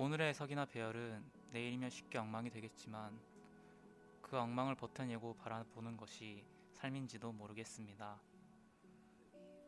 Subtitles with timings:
[0.00, 3.20] 오늘의 석이나 배열은 내일이면 쉽게 엉망이 되겠지만
[4.22, 8.22] 그 엉망을 버텨내고 바라보는 것이 삶인지도 모르겠습니다.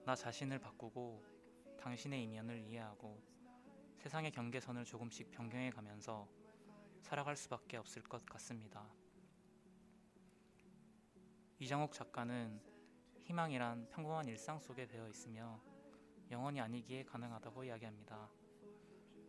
[0.07, 1.21] 나 자신을 바꾸고
[1.81, 3.21] 당신의 이면을 이해하고
[3.97, 6.29] 세상의 경계선을 조금씩 변경해 가면서
[7.01, 8.87] 살아갈 수밖에 없을 것 같습니다.
[11.59, 12.61] 이정옥 작가는
[13.19, 15.61] 희망이란 평범한 일상 속에 배어 있으며
[16.31, 18.40] 영원히 아니기에 가능하다고 이야기합니다.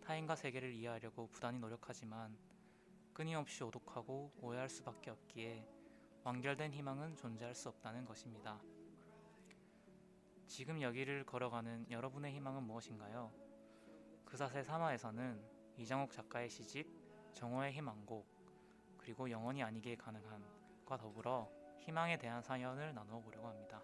[0.02, 2.38] 타인과 세계를 이해하려고 부단히 노력하지만
[3.14, 5.66] 끊임없이 오독하고 오해할 수밖에 없기에
[6.24, 8.62] 완결된 희망은 존재할 수 없다는 것입니다.
[10.48, 13.32] 지금 여기를 걸어가는 여러분의 희망은 무엇인가요?
[14.26, 15.42] 그사세 3화에서는
[15.78, 16.88] 이정옥 작가의 시집
[17.34, 18.28] 정오의 희망곡
[18.98, 23.82] 그리고 영원히 아니게 가능한과 더불어 희망에 대한 사연을 나누어 보려고 합니다.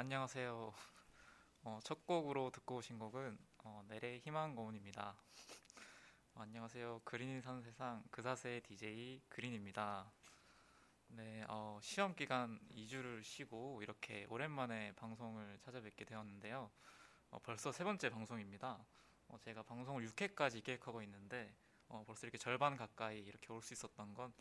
[0.00, 0.72] 안녕하세요.
[1.64, 5.16] 어, 첫 곡으로 듣고 오신 곡은 어, 내래 희망 고문입니다.
[6.36, 7.00] 어, 안녕하세요.
[7.02, 10.08] 그린이 사는 세상 그사세의 DJ 그린입니다.
[11.08, 16.70] 네, 어, 시험 기간 2주를 쉬고 이렇게 오랜만에 방송을 찾아뵙게 되었는데요.
[17.32, 18.78] 어, 벌써 세 번째 방송입니다.
[19.26, 21.52] 어, 제가 방송을 6회까지 계획하고 있는데
[21.88, 24.32] 어, 벌써 이렇게 절반 가까이 이렇게 올 수 있었던 건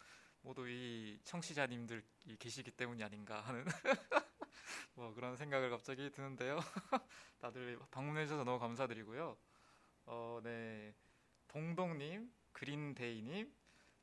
[0.42, 2.04] 모두 이 청취자님들이
[2.38, 3.66] 계시기 때문이 아닌가 하는
[4.96, 6.58] 뭐 그런 생각을 갑자기 드는데요.
[7.40, 9.38] 다들 방문해 주셔서 너무 감사드리고요.
[10.06, 10.94] 어, 네.
[11.48, 13.54] 동동님, 그린데이님,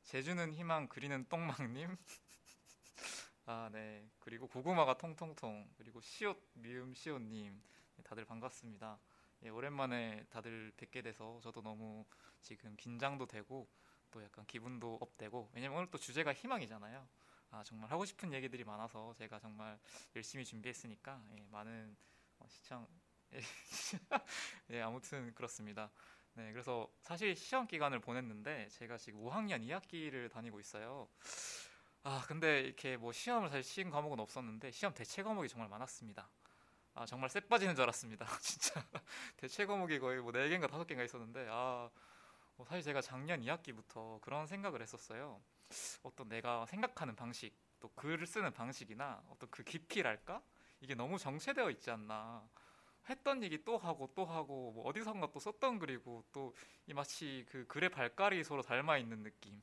[0.03, 1.97] 제주는 희망, 그리는 똥망님.
[3.45, 4.09] 아, 네.
[4.19, 5.69] 그리고 고구마가 통통통.
[5.77, 7.61] 그리고 시옷, 미음 시옷님.
[7.97, 8.99] 네, 다들 반갑습니다.
[9.43, 12.05] 예, 오랜만에 다들 뵙게 돼서 저도 너무
[12.41, 13.67] 지금 긴장도 되고
[14.11, 17.07] 또 약간 기분도 업되고 왜냐면 오늘 또 주제가 희망이잖아요.
[17.51, 19.79] 아, 정말 하고 싶은 얘기들이 많아서 제가 정말
[20.15, 21.95] 열심히 준비했으니까 예, 많은
[22.39, 22.87] 어, 시청
[23.33, 23.39] 예,
[24.71, 25.91] 예, 아무튼 그렇습니다.
[26.33, 31.07] 네, 그래서 사실 시험 기간을 보냈는데 제가 지금 5학년 2학기를 다니고 있어요.
[32.03, 36.29] 아, 근데 이렇게 뭐 시험을 사실 치은 과목은 없었는데 시험 대체 과목이 정말 많았습니다.
[36.93, 38.25] 아, 정말 쎄 빠지는 줄 알았습니다.
[38.41, 38.85] 진짜
[39.37, 41.89] 대체 과목이 거의 뭐 4개인가 5개인가 있었는데 아,
[42.57, 45.41] 뭐 사실 제가 작년 2학기부터 그런 생각을 했었어요.
[46.03, 50.41] 어떤 내가 생각하는 방식, 또 글을 쓰는 방식이나 어떤 그 깊이랄까?
[50.81, 52.47] 이게 너무 정체되어 있지 않나.
[53.09, 56.53] 했던 얘기 또 하고 또 하고 뭐 어디선가 또 썼던 글이고 또
[56.87, 59.61] 이 마치 그 글의 발깔이 서로 닮아 있는 느낌.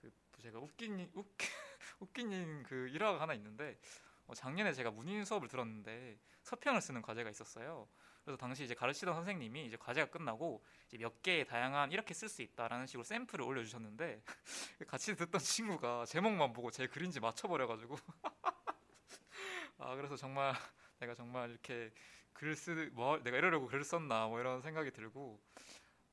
[0.00, 1.26] 그 제가 웃긴 웃
[2.00, 3.78] 웃긴 그 일화가 하나 있는데
[4.26, 7.88] 어, 작년에 제가 문인 수업을 들었는데 서평을 쓰는 과제가 있었어요.
[8.24, 12.42] 그래서 당시 이제 가르치던 선생님이 이제 과제가 끝나고 이제 몇 개의 다양한 이렇게 쓸 수
[12.42, 14.22] 있다라는 식으로 샘플을 올려주셨는데
[14.88, 17.96] 같이 듣던 친구가 제목만 보고 제 글인지 맞춰버려가지고.
[19.78, 20.54] 아 그래서 정말
[20.98, 21.92] 내가 정말 이렇게
[22.32, 25.40] 글 쓰 뭐 내가 이러려고 글을 썼나 뭐 이런 생각이 들고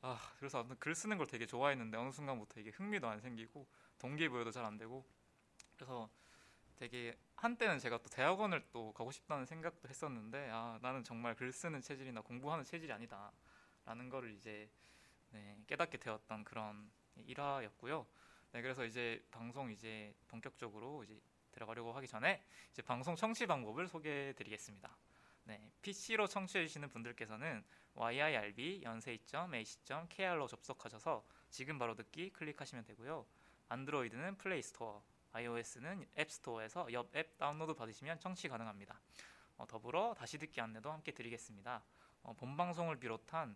[0.02, 3.68] 아 그래서 아무튼 글 쓰는 걸 되게 좋아했는데 어느 순간부터 이게 흥미도 안 생기고
[4.00, 5.06] 동기부여도 잘 안 되고.
[5.78, 6.10] 그래서
[6.80, 11.82] 되게 한때는 제가 또 대학원을 또 가고 싶다는 생각도 했었는데 아 나는 정말 글 쓰는
[11.82, 14.70] 체질이나 공부하는 체질이 아니다라는 거를 이제
[15.32, 18.08] 네, 깨닫게 되었던 그런 일화였고요.
[18.54, 21.20] 네, 그래서 이제 방송 이제 본격적으로 이제
[21.52, 22.42] 들어가려고 하기 전에
[22.72, 24.96] 이제 방송 청취 방법을 소개해 드리겠습니다.
[25.44, 27.62] 네, PC로 청취해 주시는 분들께서는
[27.96, 33.26] yirb 연세2.ac.kr로 접속하셔서 지금 바로 듣기 클릭하시면 되고요.
[33.68, 39.00] 안드로이드는 플레이 스토어, iOS는 앱스토어에서 YIRB 앱 다운로드 받으시면 청취 가능합니다.
[39.58, 41.84] 어, 더불어 다시 듣기 안내도 함께 드리겠습니다.
[42.24, 43.56] 어, 본 방송을 비롯한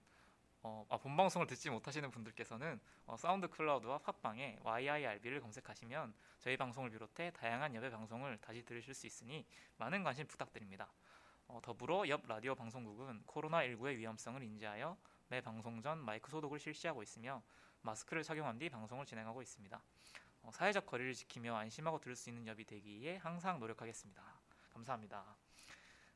[0.65, 6.89] 어, 아, 본 방송을 듣지 못하시는 분들께서는 어, 사운드 클라우드와 팟빵에 YIRB를 검색하시면 저희 방송을
[6.89, 10.89] 비롯해 다양한 YIRB의 방송을 다시 들으실 수 있으니 많은 관심 부탁드립니다.
[11.47, 14.97] 어, 더불어 YIRB 라디오 방송국은 코로나19의 위험성을 인지하여
[15.27, 17.43] 매 방송 전 마이크 소독을 실시하고 있으며
[17.81, 19.81] 마스크를 착용한 뒤 방송을 진행하고 있습니다.
[20.43, 24.21] 어, 사회적 거리를 지키며 안심하고 들을 수 있는 엽이 되기에 항상 노력하겠습니다.
[24.73, 25.37] 감사합니다.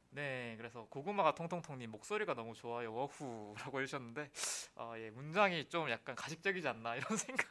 [0.09, 2.93] 네, 그래서 고구마가 통통통님 목소리가 너무 좋아요.
[2.93, 4.31] 워후라고 해주셨는데
[4.75, 7.49] 아, 예, 문장이 좀 약간 가식적이지 않나 이런 생각.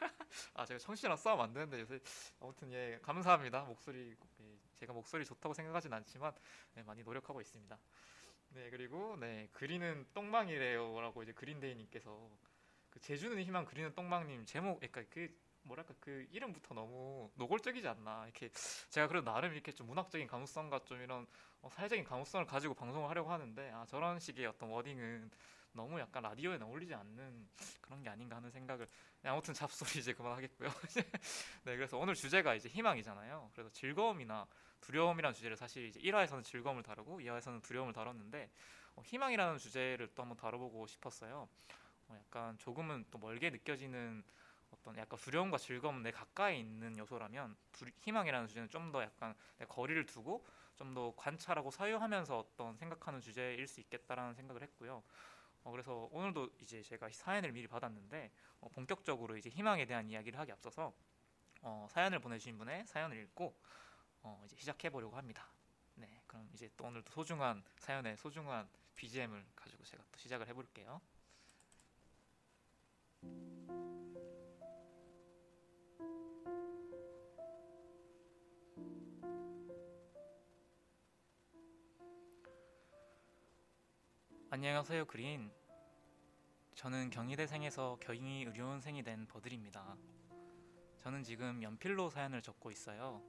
[0.53, 1.99] 아, 제가 청취랑 싸움 안 되는데 요새
[2.39, 3.63] 아무튼 예, 감사합니다.
[3.63, 6.33] 목소리 예, 제가 목소리 좋다고 생각하진 않지만
[6.73, 7.77] 네, 많이 노력하고 있습니다.
[8.49, 12.29] 네, 그리고 네 그리는 똥망이래요라고 이제 그린데이님께서
[12.89, 15.29] 그 제주는 희망 그리는 똥망님 제목, 그러니까 그
[15.67, 18.49] 뭐랄까 그 이름부터 너무 노골적이지 않나 이렇게
[18.89, 21.27] 제가 그래도 나름 이렇게 좀 문학적인 감수성과 좀 이런
[21.61, 25.29] 어, 사회적인 감수성을 가지고 방송을 하려고 하는데 아 저런 식의 어떤 워딩은
[25.73, 27.47] 너무 약간 라디오에 어울리지 않는
[27.81, 28.87] 그런 게 아닌가 하는 생각을
[29.21, 30.69] 네, 아무튼 잡소리 이제 그만하겠고요.
[31.65, 33.51] 네 그래서 오늘 주제가 이제 희망이잖아요.
[33.53, 34.47] 그래서 즐거움이나
[34.81, 38.49] 두려움이라는 주제를 사실 이제 1화에서는 즐거움을 다루고 2화에서는 두려움을 다뤘는데
[38.95, 41.47] 어, 희망이라는 주제를 또 한번 다뤄보고 싶었어요.
[42.07, 44.23] 어, 약간 조금은 또 멀게 느껴지는
[44.71, 49.65] 어떤 약간 두려움과 즐거움 내 가까이 있는 요소라면 두- 희망이라는 주제는 좀 더 약간 내
[49.65, 55.03] 거리를 두고 좀 더 관찰하고 사유하면서 어떤 생각하는 주제일 수 있겠다라는 생각을 했고요.
[55.63, 58.31] 어, 그래서 오늘도 이제 제가 사연을 미리 받았는데
[58.61, 60.93] 어, 본격적으로 이제 희망에 대한 이야기를 하기 앞서서
[61.61, 63.55] 어, 사연을 보내주신 분의 사연을 읽고
[64.23, 65.47] 어, 이제 시작해 보려고 합니다.
[65.95, 71.01] 네, 그럼 이제 또 오늘도 소중한 사연의 소중한 BGM을 가지고 제가 또 시작을 해볼게요.
[84.49, 85.51] 안녕하세요, 그린.
[86.73, 89.97] 저는 경희대생에서 경희 의료원생이 된 버들입니다.
[90.99, 93.21] 저는 지금 연필로 사연을 적고 있어요.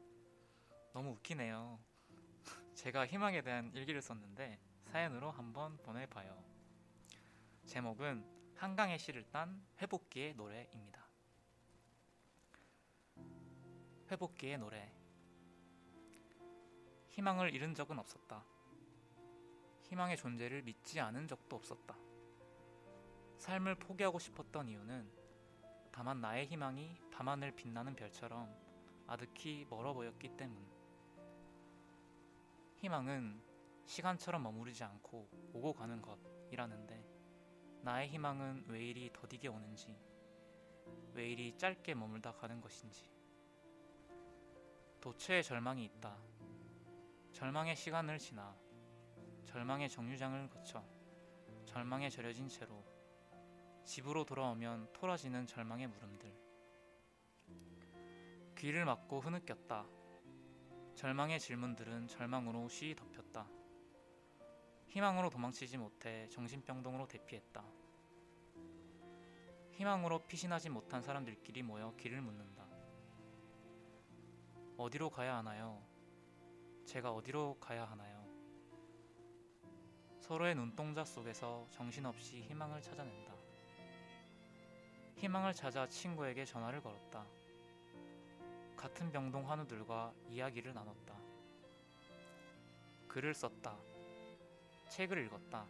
[0.92, 1.80] 너무 웃기네요.
[2.76, 6.40] 제가 희망에 대한 일기를 썼는데 사연으로 한번 보내봐요.
[7.66, 8.24] 제목은
[8.54, 11.04] 한강의 시를 딴 회복기의 노래입니다.
[14.08, 14.92] 회복기의 노래.
[17.08, 18.44] 희망을 잃은 적은 없었다.
[19.88, 21.96] 희망의 존재를 믿지 않은 적도 없었다.
[23.38, 25.10] 삶을 포기하고 싶었던 이유는
[25.90, 28.54] 다만 나의 희망이 밤하늘 빛나는 별처럼
[29.06, 30.62] 아득히 멀어 보였기 때문.
[32.76, 33.42] 희망은
[33.86, 37.04] 시간처럼 머무르지 않고 오고 가는 것이라는데
[37.82, 39.96] 나의 희망은 왜 이리 더디게 오는지,
[41.14, 43.08] 왜 이리 짧게 머물다 가는 것인지.
[45.00, 46.18] 도처에 절망이 있다.
[47.32, 48.54] 절망의 시간을 지나
[49.48, 50.84] 절망의 정류장을 거쳐
[51.64, 52.84] 절망에 절여진 채로
[53.82, 56.30] 집으로 돌아오면 토라지는 절망의 물음들.
[58.58, 59.86] 귀를 막고 흐느꼈다.
[60.94, 63.48] 절망의 질문들은 절망으로 쉬이 덮였다.
[64.88, 67.64] 희망으로 도망치지 못해 정신병동으로 대피했다.
[69.72, 72.68] 희망으로 피신하지 못한 사람들끼리 모여 길을 묻는다.
[74.76, 75.82] 어디로 가야 하나요?
[76.84, 78.07] 제가 어디로 가야 하나요?
[80.28, 83.32] 서로의 눈동자 속에서 정신없이 희망을 찾아낸다.
[85.16, 87.24] 희망을 찾아 친구에게 전화를 걸었다.
[88.76, 91.14] 같은 병동 환우들과 이야기를 나눴다.
[93.08, 93.74] 글을 썼다.
[94.90, 95.64] 책을 읽었다.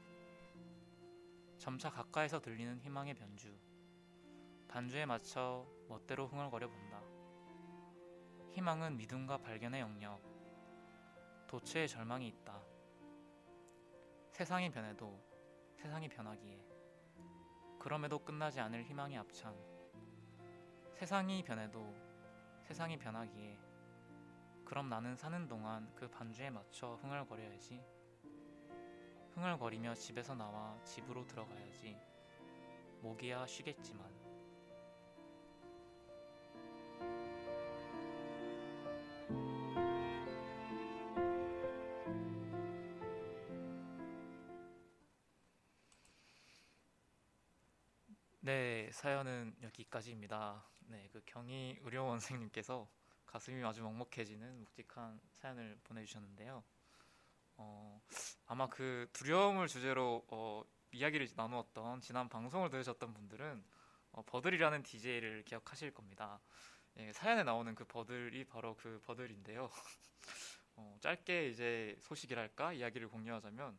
[1.59, 3.57] 점차 가까이서 들리는 희망의 변주.
[4.67, 7.01] 반주에 맞춰 멋대로 흥얼거려 본다.
[8.55, 10.21] 희망은 믿음과 발견의 영역.
[11.47, 12.61] 도처에 절망이 있다.
[14.39, 15.21] 세상이 변해도
[15.75, 16.65] 세상이 변하기에.
[17.81, 19.53] 그럼에도 끝나지 않을 희망의 앞창.
[20.93, 21.93] 세상이 변해도
[22.63, 23.59] 세상이 변하기에.
[24.65, 27.83] 그럼 나는 사는 동안 그 반주에 맞춰 흥얼거려야지.
[29.35, 31.99] 흥얼거리며 집에서 나와 집으로 들어가야지.
[33.01, 34.09] 목이야 쉬겠지만
[48.89, 50.65] 네, 사연은 여기까지입니다.
[50.87, 52.89] 네, 그 경희 의료 원생님께서
[53.27, 56.65] 가슴이 아주 먹먹해지는 묵직한 사연을 보내주셨는데요.
[57.59, 58.01] 어,
[58.47, 63.63] 아마 그 두려움을 주제로 어, 이야기를 나누었던 지난 방송을 들으셨던 분들은
[64.13, 66.41] 어, 버들이라는 DJ를 기억하실 겁니다.
[66.97, 69.71] 예, 사연에 나오는 그 버들이 바로 그 버들인데요.
[70.77, 73.79] 어, 짧게 이제 소식이랄까 이야기를 공유하자면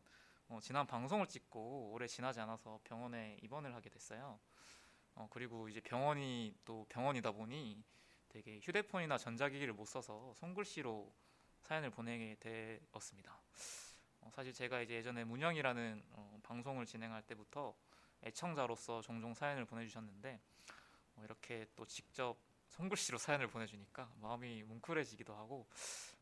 [0.50, 4.38] 어, 지난 방송을 찍고 오래 지나지 않아서 병원에 입원을 하게 됐어요.
[5.20, 7.84] 어, 그리고 이제 병원이 또 병원이다 보니
[8.28, 11.12] 되게 휴대폰이나 전자기기를 못 써서 손글씨로
[11.60, 13.38] 사연을 보내게 되었습니다.
[14.22, 17.76] 어, 사실 제가 이제 예전에 문영이라는 어, 방송을 진행할 때부터
[18.22, 20.40] 애청자로서 종종 사연을 보내주셨는데
[21.16, 25.66] 어, 이렇게 또 직접 손글씨로 사연을 보내주니까 마음이 뭉클해지기도 하고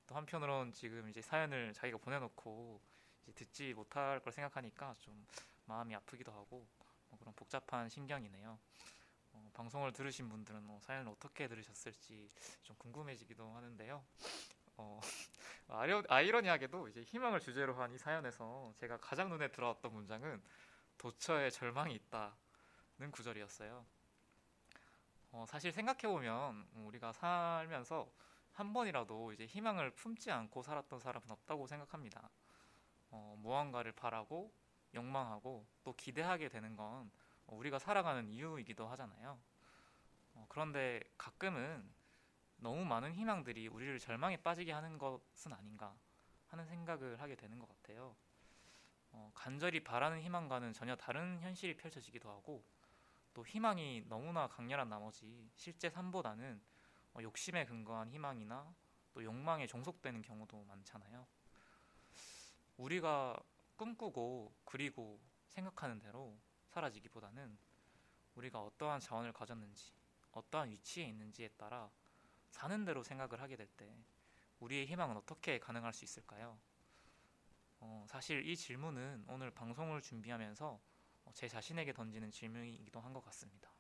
[0.08, 2.80] 또 한편으론 지금 이제 사연을 자기가 보내놓고
[3.22, 5.24] 이제 듣지 못할 걸 생각하니까 좀
[5.66, 6.77] 마음이 아프기도 하고 어,
[7.18, 8.58] 그런 복잡한 심경이네요.
[9.32, 12.30] 어, 방송을 들으신 분들은 어, 사연을 어떻게 들으셨을지
[12.62, 14.04] 좀 궁금해지기도 하는데요.
[14.76, 15.00] 어,
[15.68, 20.42] 아이러, 아이러니하게도 이제 희망을 주제로 한 이 사연에서 제가 가장 눈에 들어왔던 문장은
[20.98, 23.84] 도처에 절망이 있다는 구절이었어요.
[25.32, 28.10] 어, 사실 생각해 보면 우리가 살면서
[28.52, 32.30] 한 번이라도 이제 희망을 품지 않고 살았던 사람은 없다고 생각합니다.
[33.10, 34.52] 어, 무언가를 바라고
[34.94, 37.10] 욕망하고 또 기대하게 되는 건
[37.46, 39.38] 우리가 살아가는 이유이기도 하잖아요.
[40.34, 41.88] 어, 그런데 가끔은
[42.56, 45.96] 너무 많은 희망들이 우리를 절망에 빠지게 하는 것은 아닌가
[46.48, 48.16] 하는 생각을 하게 되는 것 같아요.
[49.10, 52.64] 어, 간절히 바라는 희망과는 전혀 다른 현실이 펼쳐지기도 하고
[53.32, 56.60] 또 희망이 너무나 강렬한 나머지 실제 삶보다는
[57.14, 58.74] 어, 욕심에 근거한 희망이나
[59.12, 61.26] 또 욕망에 종속되는 경우도 많잖아요.
[62.76, 63.36] 우리가
[63.78, 67.56] 꿈꾸고 그리고 생각하는 대로 사라지기보다는
[68.34, 69.92] 우리가 어떠한 자원을 가졌는지
[70.32, 71.90] 어떠한 위치에 있는지에 따라
[72.50, 73.96] 사는 대로 생각을 하게 될 때
[74.60, 76.58] 우리의 희망은 어떻게 가능할 수 있을까요?
[77.80, 80.80] 어, 사실 이 질문은 오늘 방송을 준비하면서
[81.24, 83.70] 어, 제 자신에게 던지는 질문이기도 한 것 같습니다.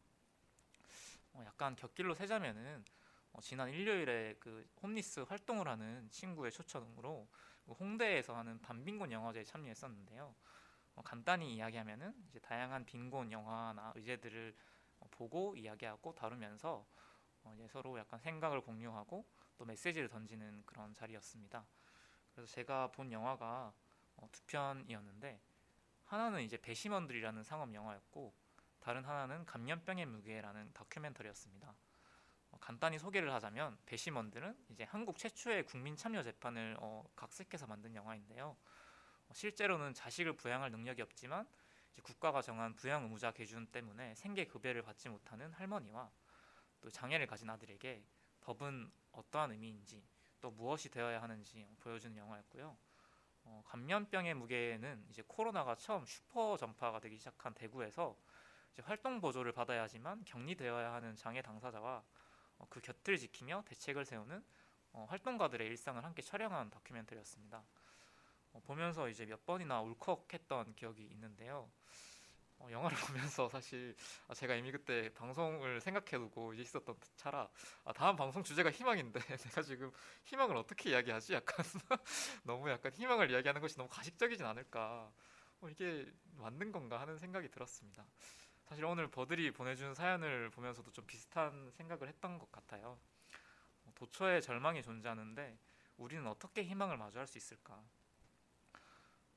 [1.32, 2.84] 어, 약간 곁길로 세자면은
[3.32, 10.34] 어, 지난 일요일에 그 홈리스 활동을 하는 친구의 초청으로 그 홍대에서 하는 반빈곤 영화제에 참여했었는데요.
[10.94, 14.54] 어, 간단히 이야기하면은 이제 다양한 빈곤 영화나 의제들을
[15.00, 16.86] 어, 보고 이야기하고 다루면서
[17.44, 19.24] 어, 이제 서로 약간 생각을 공유하고
[19.56, 21.66] 또 메시지를 던지는 그런 자리였습니다.
[22.34, 23.72] 그래서 제가 본 영화가
[24.16, 25.40] 어, 두 편이었는데
[26.04, 28.34] 하나는 이제 배심원들이라는 상업 영화였고
[28.80, 31.74] 다른 하나는 감염병의 무게라는 다큐멘터리였습니다.
[32.68, 38.56] 어, 간단히 소개를 하자면 배심원들은 이제 한국 최초의 국민 참여 재판을 어, 각색해서 만든 영화인데요.
[39.28, 41.48] 어, 실제로는 자식을 부양할 능력이 없지만
[42.02, 46.10] 국가가 정한 부양 의무자 기준 때문에 생계 급여를 받지 못하는 할머니와
[46.82, 48.04] 또 장애를 가진 아들에게
[48.42, 50.06] 법은 어떠한 의미인지
[50.40, 52.76] 또 무엇이 되어야 하는지 보여주는 영화였고요.
[53.44, 58.16] 어, 감염병의 무게는 이제 코로나가 처음 슈퍼 전파가 되기 시작한 대구에서
[58.82, 62.27] 활동 보조를 받아야 하지만 격리되어야 하는 장애 당사자와 어,
[62.68, 64.44] 그 곁을 지키며 대책을 세우는
[64.92, 67.62] 어, 활동가들의 일상을 함께 촬영한 다큐멘터리였습니다.
[68.52, 71.70] 어, 보면서 이제 몇 번이나 울컥했던 기억이 있는데요.
[72.58, 72.96] 어, 영화를
[73.32, 73.94] 보면서 사실
[74.26, 77.48] 아, 제가 이미 그때 방송을 생각해두고 있었던 차라
[77.84, 79.20] 아, 다음 방송 주제가 희망인데
[79.54, 79.92] 내가 지금
[80.24, 81.34] 희망을 어떻게 이야기하지?
[81.34, 81.64] 약간
[82.42, 85.12] 너무 약간 희망을 이야기하는 것이 너무 가식적이진 않을까
[85.60, 88.04] 어, 이게 맞는 건가 하는 생각이 들었습니다.
[88.68, 92.98] 사실 오늘 버들이 보내준 사연을 보면서도 좀 비슷한 생각을 했던 것 같아요.
[93.86, 95.58] 어, 도처에 절망이 존재하는데
[95.96, 97.82] 우리는 어떻게 희망을 마주할 수 있을까?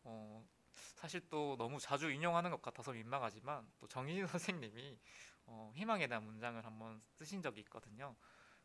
[0.04, 5.00] 어, 사실 또 너무 자주 인용하는 것 같아서 민망하지만 또 정희진 선생님이
[5.46, 8.14] 어, 희망에 대한 문장을 한번 쓰신 적이 있거든요.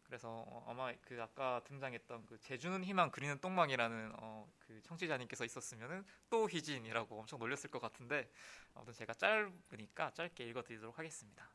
[0.07, 6.05] 그래서 어, 아마 그 아까 등장했던 그 제주는 희망 그리는 똥망이라는 어, 그 청취자님께서 있었으면은
[6.31, 8.31] 또 희진이라고 엄청 놀렸을 것 같은데
[8.75, 11.51] 아무튼 제가 짧으니까 짧게 읽어드리도록 하겠습니다.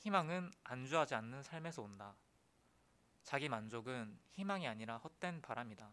[0.00, 2.14] 희망은 안주하지 않는 삶에서 온다.
[3.22, 5.90] 자기 만족은 희망이 아니라 헛된 바람이다.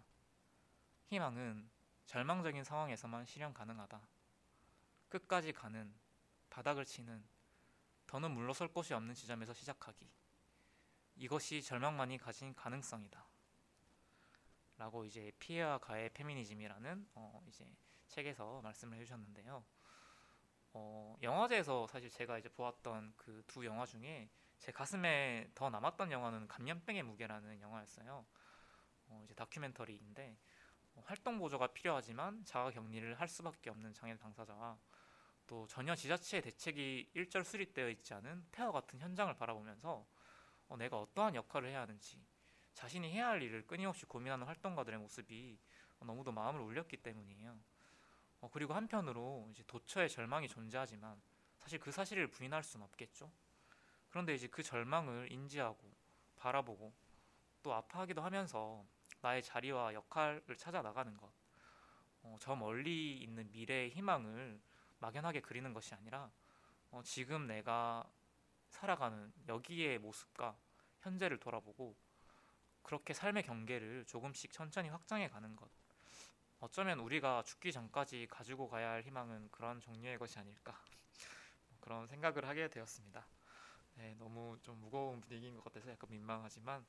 [1.07, 1.69] 희망은
[2.05, 4.01] 절망적인 상황에서만 실현 가능하다.
[5.09, 5.91] 끝까지 가는,
[6.49, 7.23] 바닥을 치는,
[8.13, 10.07] 더는 물러설 곳이 없는 지점에서 시작하기.
[11.15, 13.25] 이것이 절망만이 가진 가능성이다.
[14.77, 17.65] 라고 이제 피해와 가해 페미니즘이라는 어 이제
[18.09, 19.65] 책에서 말씀을 해주셨는데요.
[20.73, 24.29] 어 영화제에서 사실 제가 이제 보았던 그 두 영화 중에
[24.59, 28.23] 제 가슴에 더 남았던 영화는 감염병의 무게라는 영화였어요.
[29.07, 30.37] 어 이제 다큐멘터리인데
[31.05, 34.77] 활동 보조가 필요하지만 자가 격리를 할 수밖에 없는 장애 당사자와
[35.47, 40.05] 또 전혀 지자체의 대책이 일절 수립되어 있지 않은 폐허 같은 현장을 바라보면서
[40.67, 42.25] 어, 내가 어떠한 역할을 해야 하는지
[42.73, 45.59] 자신이 해야 할 일을 끊임없이 고민하는 활동가들의 모습이
[45.99, 47.57] 너무도 마음을 울렸기 때문이에요.
[48.41, 51.21] 어, 그리고 한편으로 이제 도처에 절망이 존재하지만
[51.57, 53.31] 사실 그 사실을 부인할 수는 없겠죠.
[54.09, 55.79] 그런데 이제 그 절망을 인지하고
[56.35, 56.93] 바라보고
[57.61, 58.85] 또 아파하기도 하면서
[59.21, 61.31] 나의 자리와 역할을 찾아 나가는 것.
[62.21, 64.61] 어, 저 멀리 있는 미래의 희망을
[65.03, 66.31] 막연하게 그리는 것이 아니라
[66.91, 68.09] 어, 지금 내가
[68.69, 70.55] 살아가는 여기의 모습과
[71.01, 71.93] 현재를 돌아보고
[72.83, 75.69] 그렇게 삶의 경계를 조금씩 천천히 확장해 가는 것.
[76.61, 80.81] 어쩌면 우리가 죽기 전까지 가지고 가야 할 희망은 그런 종류의 것이 아닐까.
[81.81, 83.27] 그런 생각을 하게 되었습니다.
[83.95, 86.85] 네, 너무 좀 무거운 분위기인 것 같아서 약간 민망하지만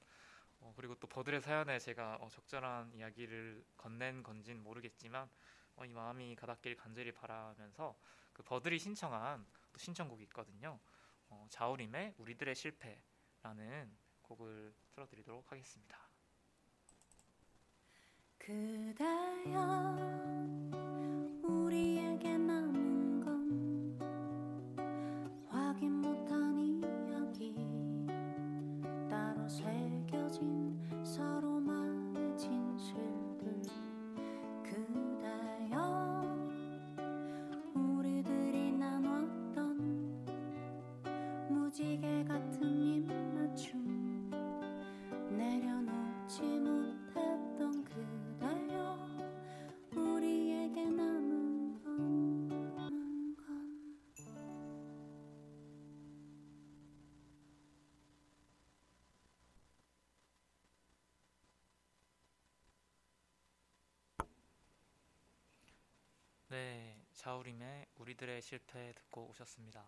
[0.65, 5.29] 어, 그리고 또 버들의 사연에 제가 어, 적절한 이야기를 건넨 건진 모르겠지만
[5.77, 7.95] 어, 이 마음이 가닿길 간절히 바라면서
[8.33, 10.81] 그 버들이 신청한 또 신청곡이 있거든요.
[11.29, 15.99] 어, 자우림의 우리들의 실패라는 곡을 틀어드리도록 하겠습니다.
[18.39, 19.61] 그대여
[21.43, 22.74] 우리에게 남
[67.25, 69.83] 자우림의 우리들의 실패 듣고 오셨습니다.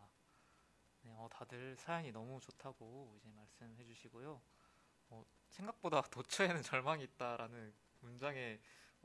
[1.02, 4.40] 네, 어, 다들 사연이 너무 좋다고 이제 말씀해 주시고요.
[5.11, 8.59] 어, 생각보다 도처에는 절망이 있다라는 문장에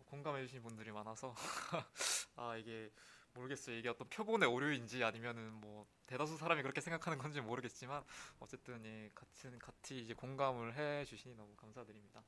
[0.05, 1.35] 공감해 주신 분들이 많아서
[2.37, 2.89] 아 이게
[3.33, 3.75] 모르겠어요.
[3.75, 8.01] 이게 어떤 표본의 오류인지 아니면은 뭐 대다수 사람이 그렇게 생각하는 건지 모르겠지만
[8.39, 12.23] 어쨌든 예, 같은 같이 이제 공감을 해 주시니 너무 감사드립니다.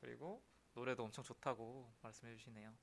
[0.00, 0.44] 그리고
[0.74, 2.76] 노래도 엄청 좋다고 말씀해 주시네요.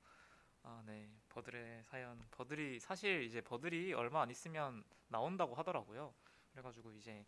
[0.70, 1.08] 아, 네.
[1.30, 2.22] 버들의 사연.
[2.30, 6.12] 버들이 사실 이제 버들이 얼마 안 있으면 나온다고 하더라고요.
[6.50, 7.24] 그래가지고 이제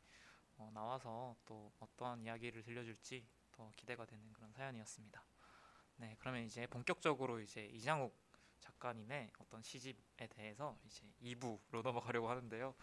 [0.59, 5.25] 어, 나와서 또 어떠한 이야기를 들려줄지 더 기대가 되는 그런 사연이었습니다.
[5.97, 8.15] 네, 그러면 이제 본격적으로 이제 이장욱
[8.61, 12.75] 작가님의 어떤 시집에 대해서 이제 2부로 넘어가려고 하는데요.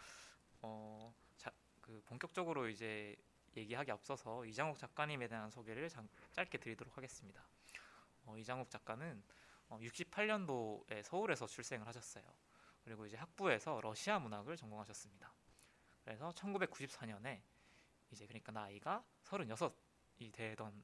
[0.63, 3.15] 어, 자, 그 본격적으로 이제
[3.56, 7.48] 얘기하기 앞서서 이장욱 작가님에 대한 소개를 잠- 짧게 드리도록 하겠습니다.
[8.26, 9.24] 어, 이장욱 작가는
[9.69, 12.23] 68년도에 서울에서 출생을 하셨어요.
[12.84, 15.34] 그리고 이제 학부에서 러시아 문학을 전공하셨습니다.
[16.03, 17.41] 그래서 1994년에
[18.12, 20.84] 이제 그러니까 나이가 36이 되던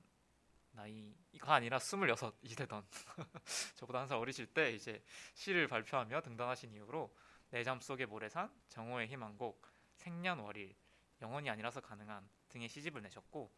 [0.72, 2.86] 나이가 아니라 26이 되던
[3.76, 5.02] 저보다 한 살 어리실 때 이제
[5.34, 7.16] 시를 발표하며 등단하신 이후로
[7.52, 9.66] 내 잠 속의 모래산, 정오의 희망곡,
[9.96, 10.76] 생년월일,
[11.22, 13.54] 영원이 아니라서 가능한 등의 시집을 내셨고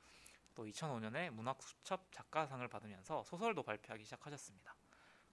[0.53, 4.75] 또 2005년에 문학수첩 작가상을 받으면서 소설도 발표하기 시작하셨습니다.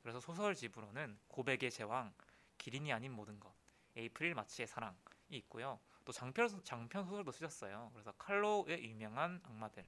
[0.03, 2.13] 그래서 소설집으로는 고백의 제왕,
[2.59, 3.55] 기린이 아닌 모든 것,
[3.97, 4.97] 에이프릴 마치의 사랑이
[5.31, 5.81] 있고요.
[6.05, 7.91] 또 장편 장편 소설도 쓰셨어요.
[7.95, 9.85] 그래서 칼로의 유명한 악마들,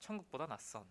[0.00, 0.86] 천국보다 낯선,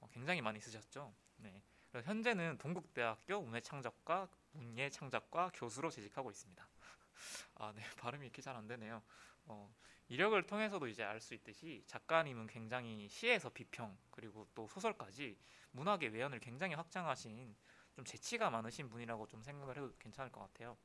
[0.00, 1.14] 어, 굉장히 많이 쓰셨죠.
[1.38, 1.62] 네.
[1.90, 6.68] 그래서 현재는 동국대학교 문예창작과 문예창작과 교수로 재직하고 있습니다.
[7.56, 9.02] 아, 네, 발음이 이렇게 잘 안 되네요.
[9.46, 9.72] 어,
[10.08, 15.38] 이력을 통해서도 이제 알 수 있듯이 작가님은 굉장히 시에서 비평 그리고 또 소설까지
[15.72, 17.54] 문학의 외연을 굉장히 확장하신
[18.00, 20.78] 좀 재치가 많으신 분이라고 좀 생각을 해도 괜찮을 것 같아요.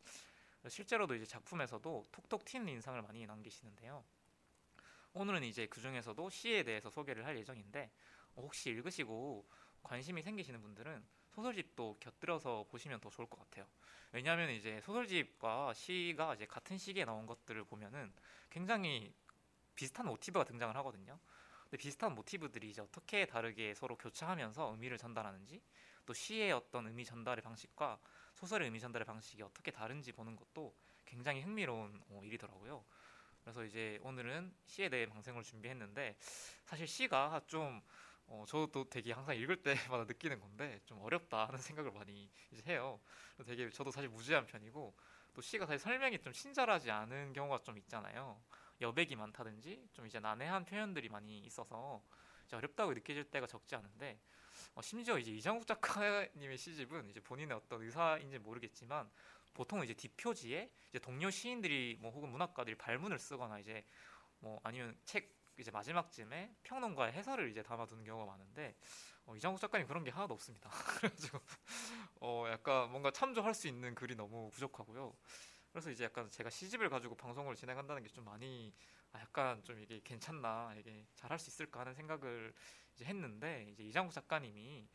[0.68, 4.04] 실제로도 이제 작품에서도 톡톡 튀는 인상을 많이 남기시는데요.
[5.14, 7.90] 오늘은 이제 그 중에서도 시에 대해서 소개를 할 예정인데
[8.36, 9.48] 어, 혹시 읽으시고
[9.82, 13.66] 관심이 생기시는 분들은 소설집도 곁들여서 보시면 더 좋을 것 같아요.
[14.12, 18.12] 왜냐하면 이제 소설집과 시가 이제 같은 시기에 나온 것들을 보면은
[18.50, 19.14] 굉장히
[19.74, 21.18] 비슷한 모티브가 등장을 하거든요.
[21.64, 25.62] 근데 비슷한 모티브들이 이제 어떻게 다르게 서로 교차하면서 의미를 전달하는지
[26.06, 28.00] 또 시의 어떤 의미 전달의 방식과
[28.34, 32.84] 소설의 의미 전달의 방식이 어떻게 다른지 보는 것도 굉장히 흥미로운 어, 일이더라고요.
[33.44, 36.18] 그래서 이제 오늘은 시에 대해 방송을 준비했는데
[36.66, 37.82] 사실 시가 좀
[38.28, 43.00] 어, 저도 되게 항상 읽을 때마다 느끼는 건데 좀 어렵다 하는 생각을 많이 이제 해요.
[43.46, 44.96] 되게 저도 사실 무지한 편이고
[45.34, 48.42] 또 시가 사실 설명이 좀 친절하지 않은 경우가 좀 있잖아요.
[48.82, 52.04] 여백이 많다든지 좀 이제 난해한 표현들이 많이 있어서
[52.52, 54.20] 어렵다고 느껴질 때가 적지 않은데
[54.76, 59.10] 어, 심지어 이제 이장국 작가님의 시집은 이제 본인의 어떤 의사인지 모르겠지만
[59.54, 63.86] 보통 이제 뒷표지에 이제 동료 시인들이 뭐 혹은 문학가들이 발문을 쓰거나 이제
[64.40, 68.76] 뭐 아니면 책 이제 마지막쯤에 평론가의 해설을 이제 담아두는 경우가 많은데
[69.26, 70.70] 어, 이장국 작가님 그런 게 하나도 없습니다.
[71.00, 71.40] 그래가지고
[72.22, 75.16] 어 약간 뭔가 참조할 수 있는 글이 너무 부족하고요.
[75.72, 78.74] 그래서 이제 약간 제가 시집을 가지고 방송을 진행한다는 게 좀 많이
[79.16, 82.54] 아 약간 좀 이게 괜찮나 이게 잘할 수 있을까 하는 생각을
[82.94, 84.90] 이제 했는데 이제 이장국 작가님이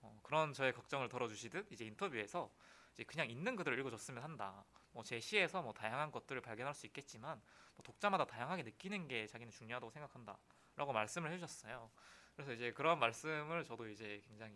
[0.00, 2.54] 어, 그런 저의 걱정을 덜어주시듯 이제 인터뷰에서
[2.92, 4.64] 이제 그냥 있는 그대로 읽어줬으면 한다.
[4.92, 7.42] 뭐 제 시에서 뭐 다양한 것들을 발견할 수 있겠지만
[7.74, 11.90] 뭐 독자마다 다양하게 느끼는 게 자기는 중요하다고 생각한다라고 말씀을 해주셨어요.
[12.36, 14.54] 그래서 이제 그런 말씀을 저도 이제 굉장히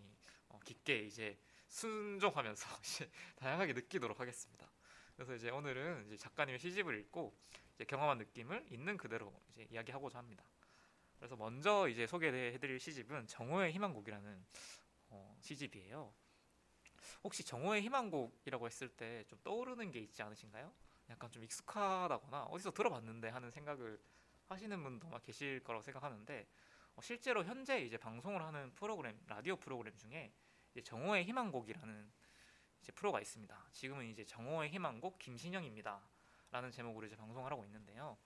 [0.48, 4.70] 어, 깊게 이제 순종하면서 이제 다양하게 느끼도록 하겠습니다.
[5.16, 7.36] 그래서 이제 오늘은 이제 작가님의 시집을 읽고
[7.78, 10.42] 이제 경험한 느낌을 있는 그대로 이제 이야기하고자 합니다.
[11.16, 14.44] 그래서 먼저 이제 소개해드릴 시집은 정오의 희망곡이라는
[15.10, 16.12] 어, 시집이에요.
[17.22, 20.72] 혹시 정오의 희망곡이라고 했을 때 좀 떠오르는 게 있지 않으신가요?
[21.10, 24.00] 약간 좀 익숙하다거나 어디서 들어봤는데 하는 생각을
[24.46, 26.48] 하시는 분도 아마 계실 거라고 생각하는데
[26.96, 30.32] 어, 실제로 현재 이제 방송을 하는 프로그램 라디오 프로그램 중에
[30.82, 32.10] 정오의 희망곡이라는
[32.82, 33.68] 이제 프로가 있습니다.
[33.70, 36.02] 지금은 이제 정오의 희망곡 김신영입니다.
[36.50, 38.16] 라는 제목으로 이제 방송을 하고 있는데요.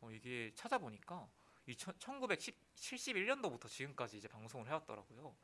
[0.00, 1.28] 어, 이게 찾아보니까
[1.66, 5.34] 1971년도부터 지금까지 이제 방송을 해왔더라고요.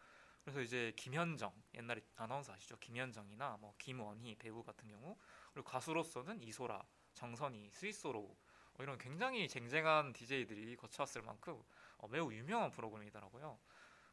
[0.42, 2.76] 그래서 이제 김현정 옛날에 아나운서 아시죠?
[2.78, 5.16] 김현정이나 뭐 김원희 배우 같은 경우
[5.52, 6.82] 그리고 가수로서는 이소라,
[7.14, 8.36] 정선희, 스위스로
[8.74, 11.62] 어, 이런 굉장히 쟁쟁한 DJ들이 거쳐왔을 만큼
[11.98, 13.58] 어, 매우 유명한 프로그램이더라고요.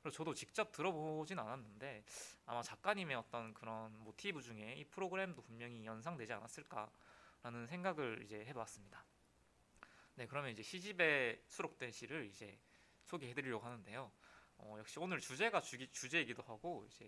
[0.02, 2.04] 그리고 저도 직접 들어보진 않았는데
[2.46, 6.90] 아마 작가님의 어떤 그런 모티브 중에 이 프로그램도 분명히 연상되지 않았을까
[7.48, 9.06] 라는 생각을 이제 해봤습니다.
[10.16, 12.60] 네, 그러면 이제 시집에 수록된 시를 이제
[13.06, 14.12] 소개해드리려고 하는데요.
[14.58, 17.06] 어, 역시 오늘 주제가 주기, 주제이기도 하고 이제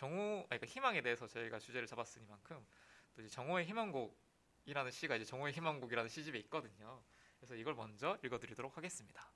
[0.00, 2.66] 아니, 그러니까 희망에 대해서 저희가 주제를 잡았으니만큼
[3.14, 7.04] 또 이제 정오의 희망곡이라는 시가 이제 정오의 희망곡이라는 시집에 있거든요.
[7.36, 9.30] 그래서 이걸 먼저 읽어드리도록 하겠습니다.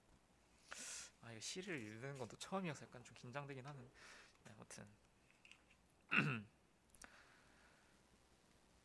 [1.21, 3.91] 아, 이거 시를 읽는 건 또 처음이어서 약간 좀 긴장되긴 하는.
[4.45, 4.89] 네, 아무튼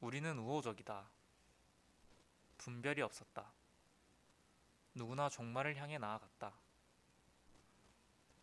[0.02, 1.21] 우리는 우호적이다.
[2.62, 3.52] 분별이 없었다.
[4.93, 6.54] 누구나 종말을 향해 나아갔다.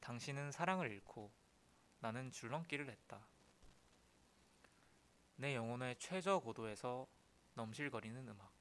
[0.00, 1.30] 당신은 사랑을 잃고
[2.00, 3.24] 나는 줄넘기를 했다.
[5.36, 7.06] 내 영혼의 최저 고도에서
[7.54, 8.52] 넘실거리는 음악.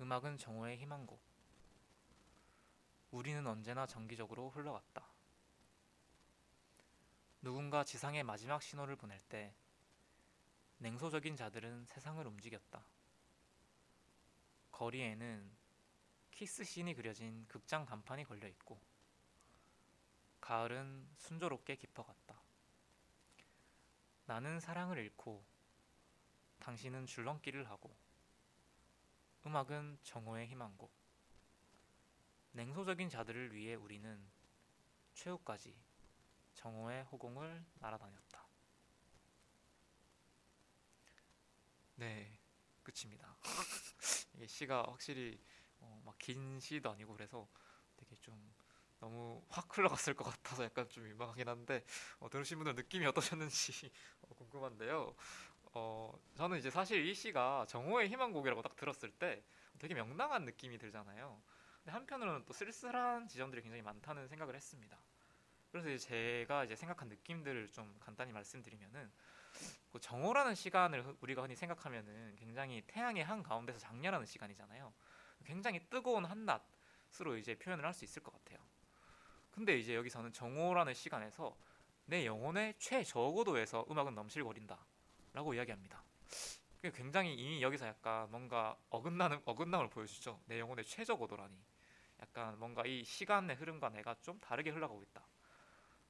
[0.00, 1.20] 음악은 정오의 희망곡.
[3.10, 5.06] 우리는 언제나 정기적으로 흘러갔다.
[7.42, 9.54] 누군가 지상의 마지막 신호를 보낼 때
[10.78, 12.82] 냉소적인 자들은 세상을 움직였다.
[14.82, 15.48] 거리에는
[16.32, 18.80] 키스 씬이 그려진 극장 간판이 걸려 있고
[20.40, 22.42] 가을은 순조롭게 깊어갔다.
[24.24, 25.46] 나는 사랑을 잃고
[26.58, 27.96] 당신은 줄넘기를 하고
[29.46, 30.92] 음악은 정오의 희망곡.
[32.50, 34.20] 냉소적인 자들을 위해 우리는
[35.14, 35.80] 최후까지
[36.54, 38.48] 정오의 호공을 날아다녔다.
[41.94, 42.41] 네,
[42.82, 43.36] 끝입니다.
[44.34, 45.40] 이게 시가 확실히
[45.80, 47.48] 어, 막긴 시도 아니고 그래서
[47.96, 48.52] 되게 좀
[48.98, 51.84] 너무 확 흘러갔을 것 같아서 약간 좀 민망하긴 한데
[52.20, 53.90] 어, 들으신 분들 느낌이 어떠셨는지
[54.22, 55.14] 어, 궁금한데요.
[55.74, 59.42] 어, 저는 이제 사실 이 시가 정오의 희망곡이라고 딱 들었을 때
[59.78, 61.42] 되게 명랑한 느낌이 들잖아요.
[61.78, 64.96] 근데 한편으로는 또 쓸쓸한 지점들이 굉장히 많다는 생각을 했습니다.
[65.72, 69.10] 그래서 이제 제가 이제 생각한 느낌들을 좀 간단히 말씀드리면은
[69.92, 74.92] 그 정오라는 시간을 우리가 흔히 생각하면은 굉장히 태양의 한 가운데서 장렬하는 시간이잖아요.
[75.44, 78.58] 굉장히 뜨거운 한낮으로 이제 표현을 할 수 있을 것 같아요.
[79.50, 81.56] 근데 이제 여기서는 정오라는 시간에서
[82.06, 84.78] 내 영혼의 최저고도에서 음악은 넘실거린다
[85.34, 86.02] 라고 이야기합니다.
[86.94, 90.40] 굉장히 이미 여기서 약간 뭔가 어긋나는, 어긋남을 보여주죠.
[90.46, 91.56] 내 영혼의 최저고도라니.
[92.20, 95.24] 약간 뭔가 이 시간의 흐름과 내가 좀 다르게 흘러가고 있다.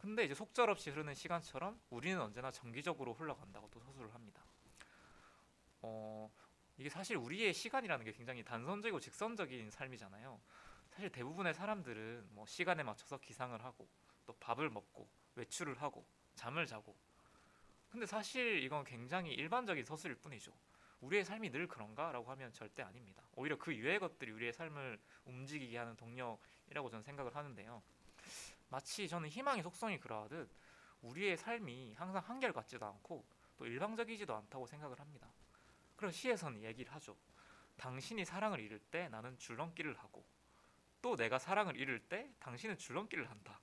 [0.03, 4.43] 근데 이제 속절없이 흐르는 시간처럼 우리는 언제나 정기적으로 흘러간다고 또 서술을 합니다.
[5.81, 6.29] 어,
[6.77, 10.41] 이게 사실 우리의 시간이라는 게 굉장히 단선적이고 직선적인 삶이잖아요.
[10.91, 13.89] 사실 대부분의 사람들은 뭐 시간에 맞춰서 기상을 하고
[14.27, 16.97] 또 밥을 먹고 외출을 하고 잠을 자고
[17.89, 20.53] 근데 사실 이건 굉장히 일반적인 서술일 뿐이죠.
[21.01, 23.23] 우리의 삶이 늘 그런가라고 하면 절대 아닙니다.
[23.37, 27.83] 오히려 그 유의 것들이 우리의 삶을 움직이게 하는 동력이라고 저는 생각을 하는데요.
[28.69, 30.51] 마치 저는 희망의 속성이 그러하듯
[31.03, 33.25] 우리의 삶이 항상 한결같지도 않고
[33.57, 35.29] 또 일방적이지도 않다고 생각을 합니다.
[35.97, 37.17] 그런 시에서는 얘기를 하죠.
[37.77, 40.25] 당신이 사랑을 잃을 때 나는 줄넘기를 하고
[41.01, 43.61] 또 내가 사랑을 잃을 때 당신은 줄넘기를 한다.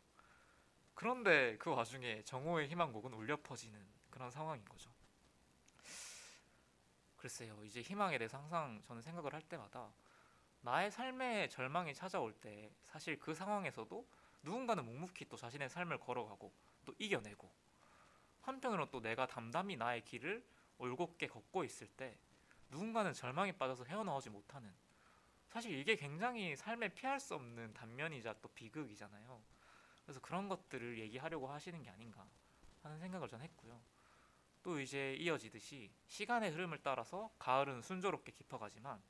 [0.94, 3.80] 그런데 그 와중에 정오의 희망곡은 울려 퍼지는
[4.10, 4.92] 그런 상황인 거죠.
[7.16, 9.92] 글쎄요, 이제 희망에 대해서 항상 저는 생각을 할 때마다
[10.62, 14.06] 나의 삶에 절망이 찾아올 때 사실 그 상황에서도
[14.44, 16.54] 누군가는 묵묵히 또 자신의 삶을 걸어가고
[16.86, 17.52] 또 이겨내고
[18.42, 20.46] 한편으로 또 내가 담담히 나의 길을
[20.78, 22.18] 올곧게 걷고 있을 때
[22.70, 24.74] 누군가는 절망에 빠져서 헤어나오지 못하는
[25.50, 29.42] 사실 이게 굉장히 삶에 피할 수 없는 단면이자 또 비극이잖아요.
[30.04, 32.28] 그래서 그런 것들을 얘기하려고 하시는 게 아닌가
[32.84, 33.82] 하는 생각을 전 했고요.
[34.62, 39.02] 또 이제 이어지듯이 시간의 흐름을 따라서 가을은 순조롭게 깊어가지만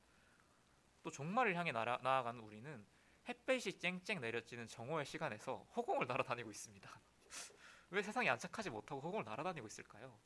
[1.02, 2.86] 또 종말을 향해 나아가는 우리는
[3.28, 7.00] 햇볕이 쨍쨍 내려지는 정오의 시간에서 허공을 날아다니고 있습니다.
[7.90, 10.18] 왜 세상이 안착하지 못하고 허공을 날아다니고 있을까요?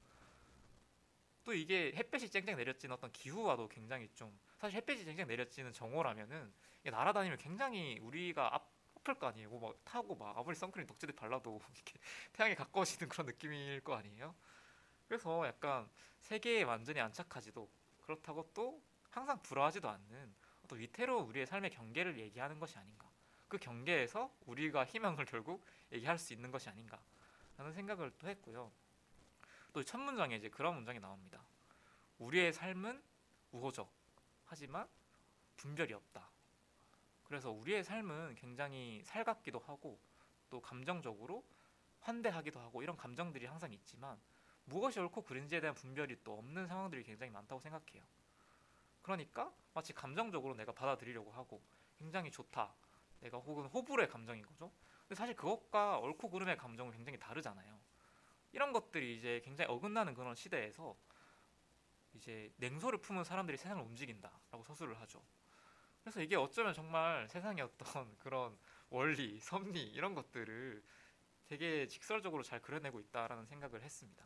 [1.45, 6.91] 또 이게 햇볕이 쨍쨍 내렸지는 어떤 기후와도 굉장히 좀 사실 햇볕이 쨍쨍 내렸지는 정오라면은 이게
[6.91, 8.61] 날아다니면 굉장히 우리가 아,
[8.97, 9.51] 아플 거 아니에요.
[9.51, 11.99] 뭐 막 타고 막 아무리 선크림 덕지듯 발라도 이렇게
[12.33, 14.35] 태양에 가까워지는 그런 느낌일 거 아니에요.
[15.07, 15.89] 그래서 약간
[16.21, 17.69] 세계에 완전히 안착하지도
[18.01, 20.35] 그렇다고 또 항상 불화하지도 않는
[20.69, 23.09] 또 위태로운 우리의 삶의 경계를 얘기하는 것이 아닌가.
[23.49, 27.01] 그 경계에서 우리가 희망을 결국 얘기할 수 있는 것이 아닌가
[27.57, 28.73] 라는 생각을 또 했고요.
[29.73, 31.45] 또 첫 문장에 이제 그런 문장이 나옵니다.
[32.19, 33.03] 우리의 삶은
[33.53, 33.93] 우호적
[34.47, 34.89] 하지만
[35.57, 36.31] 분별이 없다.
[37.25, 39.99] 그래서 우리의 삶은 굉장히 살갑기도 하고
[40.51, 41.45] 또 감정적으로
[42.01, 44.21] 환대하기도 하고 이런 감정들이 항상 있지만
[44.67, 48.05] 무엇이 옳고 그른지에 대한 분별이 또 없는 상황들이 굉장히 많다고 생각해요.
[49.05, 51.63] 그러니까 마치 감정적으로 내가 받아들이려고 하고
[51.99, 52.75] 굉장히 좋다.
[53.21, 54.73] 내가 혹은 호불호의 감정인 거죠.
[55.03, 57.79] 근데 사실 그것과 옳고 그름의 감정은 굉장히 다르잖아요.
[58.53, 60.97] 이런 것들이 이제 굉장히 어긋나는 그런 시대에서
[62.15, 65.23] 이제 냉소를 품은 사람들이 세상을 움직인다라고 서술을 하죠.
[66.03, 68.57] 그래서 이게 어쩌면 정말 세상의 어떤 그런
[68.89, 70.83] 원리, 섭리 이런 것들을
[71.47, 74.25] 되게 직설적으로 잘 그려내고 있다라는 생각을 했습니다.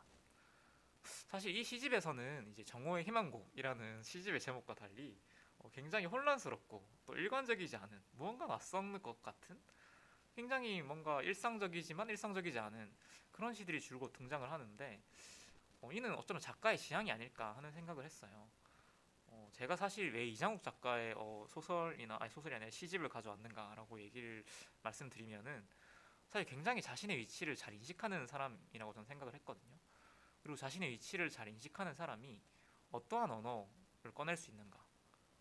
[1.03, 5.19] 사실 이 시집에서는 이제 정오의 희망곡이라는 시집의 제목과 달리
[5.59, 9.61] 어, 굉장히 혼란스럽고 또 일관적이지 않은 무언가 낯선 것 같은
[10.35, 12.95] 굉장히 뭔가 일상적이지만 일상적이지 않은
[13.33, 15.03] 그런 시들이 줄곧 등장을 하는데
[15.81, 18.49] 어, 이는 어쩌면 작가의 지향이 아닐까 하는 생각을 했어요.
[19.27, 24.45] 어, 제가 사실 왜 이장욱 작가의 어, 소설이나 아니 소설이 아니라 시집을 가져왔는가라고 얘기를
[24.83, 25.67] 말씀드리면은
[26.29, 29.79] 사실 굉장히 자신의 위치를 잘 인식하는 사람이라고 저는 생각을 했거든요.
[30.41, 32.41] 그리고 자신의 위치를 잘 인식하는 사람이
[32.91, 34.85] 어떠한 언어를 꺼낼 수 있는가,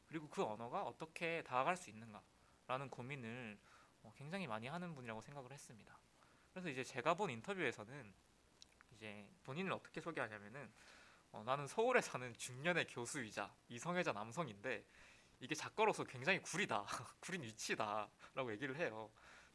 [0.07, 3.59] 그리고 그 언어가 어떻게 다가갈 수 있는가라는 고민을
[4.03, 5.97] 어, 굉장히 많이 하는 분이라고 생각을 했습니다.
[6.51, 8.13] 그래서 이제 제가 본 인터뷰에서는
[8.95, 10.71] 이제 본인을 어떻게 소개하냐면은
[11.31, 14.85] 어, 나는 서울에 사는 중년의 교수이자 이성애자 남성인데
[15.39, 16.85] 이게 작가로서 굉장히 구리다,
[17.19, 19.11] 구린 위치다라고 얘기를 해요.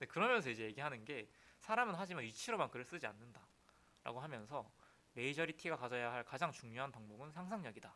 [0.08, 1.28] 그러면서 이제 얘기하는 게
[1.58, 4.70] 사람은 하지만 위치로만 글을 쓰지 않는다라고 하면서
[5.14, 7.94] 메이저리티가 가져야 할 가장 중요한 덕목은 상상력이다.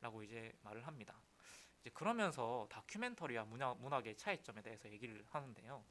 [0.00, 1.14] 라고 이제 말을 합니다.
[1.80, 5.84] 이제 그러면서 다큐멘터리와 문학, 문학의 차이점에 대해서 얘기를 하는데요.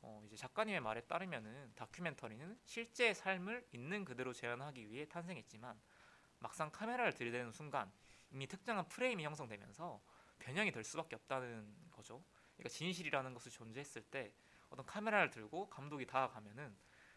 [0.00, 5.80] 어, 이제 작가님의 말에 따르면은 다큐멘터리는 실제 삶을 있는 그대로 재현하기 위해 탄생했지만
[6.38, 7.90] 막상 카메라를 들이대는 순간
[8.30, 10.00] 이미 특정한 프레임이 형성되면서
[10.38, 12.22] 변형이 될 수밖에 없다는 거죠.
[12.56, 14.32] 그러니까 진실이라는 것이 존재했을 때
[14.70, 16.76] 어떤 카메라를 들고 감독이 다가가면은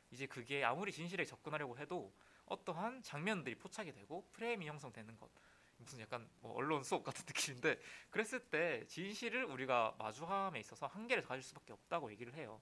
[0.10, 2.14] 이제 그게 아무리 진실에 접근하려고 해도
[2.52, 5.30] 어떠한 장면들이 포착이 되고 프레임이 형성되는 것
[5.78, 11.44] 무슨 약간 뭐 언론 수업 같은 느낌인데 그랬을 때 진실을 우리가 마주함에 있어서 한계를 가질
[11.44, 12.62] 수밖에 없다고 얘기를 해요.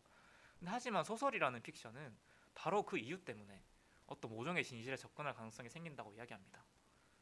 [0.66, 2.18] 하지만 소설이라는 픽션은
[2.54, 3.64] 바로 그 이유 때문에
[4.08, 6.64] 어떤 모종의 진실에 접근할 가능성이 생긴다고 이야기합니다.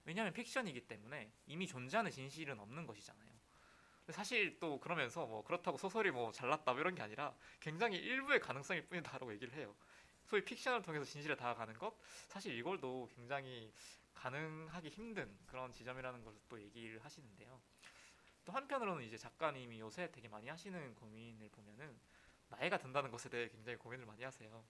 [0.05, 3.27] 왜냐하면 픽션이기 때문에 이미 존재하는 진실은 없는 것이잖아요.
[4.09, 8.87] 사실 또 그러면서 뭐 그렇다고 소설이 뭐 잘났다 뭐 이런 게 아니라 굉장히 일부의 가능성일
[8.87, 9.75] 뿐이다라고 얘기를 해요.
[10.27, 13.73] 소위 픽션을 통해서 진실에 다가가는 것 사실 이걸도 굉장히
[14.13, 17.61] 가능하기 힘든 그런 지점이라는 것을 또 얘기를 하시는데요.
[18.43, 21.97] 또 한편으로는 이제 작가님이 요새 되게 많이 하시는 고민을 보면은
[22.49, 24.65] 나이가 든다는 것에 대해 굉장히 고민을 많이 하세요.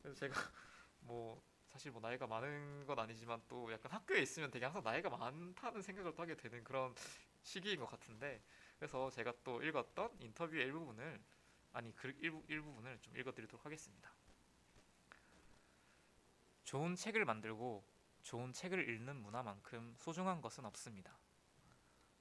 [0.00, 0.34] 그래서 제가
[1.00, 5.82] 뭐 사실 뭐 나이가 많은 건 아니지만 또 약간 학교에 있으면 되게 항상 나이가 많다는
[5.82, 6.94] 생각을 또 하게 되는 그런
[7.42, 8.42] 시기인 것 같은데
[8.78, 11.20] 그래서 제가 또 읽었던 인터뷰의 일부분을
[11.72, 14.12] 아니 그 일부, 일부분을 좀 읽어드리도록 하겠습니다.
[16.72, 17.84] 좋은 책을 만들고
[18.22, 21.18] 좋은 책을 읽는 문화만큼 소중한 것은 없습니다.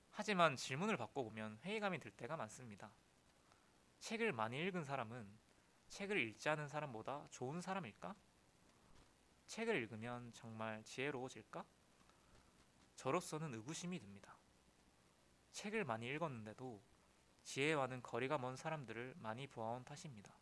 [0.09, 2.91] 하지만 질문을 바꿔보면 회의감이 들 때가 많습니다.
[3.99, 5.25] 책을 많이 읽은 사람은
[5.87, 8.13] 책을 읽지 않은 사람보다 좋은 사람일까?
[9.47, 11.63] 책을 읽으면 정말 지혜로워질까?
[12.97, 14.35] 저로서는 의구심이 듭니다.
[15.53, 16.83] 책을 많이 읽었는데도
[17.45, 20.35] 지혜와는 거리가 먼 사람들을 많이 보아온 탓입니다.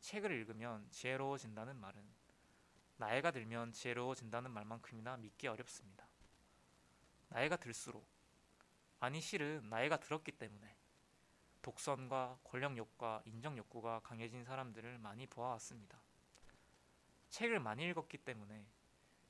[0.00, 2.25] 책을 읽으면 지혜로워진다는 말은
[2.98, 6.08] 나이가 들면 지혜로워진다는 말만큼이나 믿기 어렵습니다.
[7.28, 8.06] 나이가 들수록
[9.00, 10.76] 아니 실은 나이가 들었기 때문에
[11.60, 16.00] 독선과 권력욕과 인정욕구가 강해진 사람들을 많이 보아왔습니다.
[17.28, 18.66] 책을 많이 읽었기 때문에